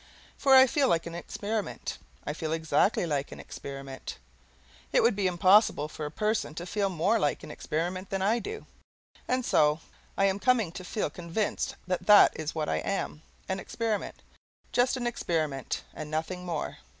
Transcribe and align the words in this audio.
For 0.35 0.55
I 0.55 0.65
feel 0.65 0.87
like 0.87 1.05
an 1.05 1.13
experiment, 1.13 1.99
I 2.25 2.33
feel 2.33 2.53
exactly 2.53 3.05
like 3.05 3.31
an 3.31 3.39
experiment; 3.39 4.17
it 4.91 5.03
would 5.03 5.15
be 5.15 5.27
impossible 5.27 5.87
for 5.87 6.07
a 6.07 6.09
person 6.09 6.55
to 6.55 6.65
feel 6.65 6.89
more 6.89 7.19
like 7.19 7.43
an 7.43 7.51
experiment 7.51 8.09
than 8.09 8.23
I 8.23 8.39
do, 8.39 8.65
and 9.27 9.45
so 9.45 9.79
I 10.17 10.25
am 10.25 10.39
coming 10.39 10.71
to 10.71 10.83
feel 10.83 11.11
convinced 11.11 11.75
that 11.85 12.07
that 12.07 12.31
is 12.35 12.55
what 12.55 12.67
I 12.67 12.77
AM 12.77 13.21
an 13.47 13.59
experiment; 13.59 14.23
just 14.71 14.97
an 14.97 15.05
experiment, 15.05 15.83
and 15.93 16.09
nothing 16.09 16.47
more. 16.47 16.79